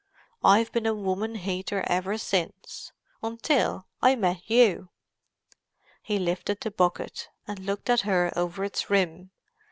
I've 0.43 0.71
been 0.71 0.87
a 0.87 0.95
woman 0.95 1.35
hater 1.35 1.83
ever 1.85 2.17
since, 2.17 2.91
until 3.21 3.85
I 4.01 4.15
met 4.15 4.49
you." 4.49 4.89
He 6.01 6.17
lifted 6.17 6.61
the 6.61 6.71
bucket, 6.71 7.29
and 7.45 7.59
looked 7.59 7.87
at 7.87 8.01
her 8.01 8.33
over 8.35 8.63
its 8.65 8.89
rim. 8.89 9.29